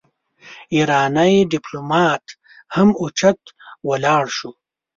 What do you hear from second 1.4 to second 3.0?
ډيپلومات هم